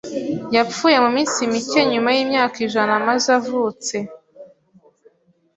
[0.55, 3.95] Yapfuye mu minsi mike nyuma yimyaka ijana amaze avutse.